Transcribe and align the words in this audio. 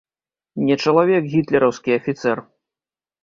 Не 0.69 0.77
чалавек 0.85 1.27
гітлераўскі 1.33 1.91
афіцэр! 1.99 2.37